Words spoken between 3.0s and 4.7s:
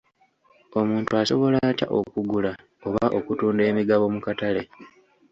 okutunda emigabo mu katale?